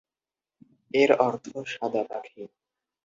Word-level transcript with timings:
এর 0.91 1.09
অর্থ 1.19 1.45
সাদা 1.73 2.01
পাখি। 2.09 2.41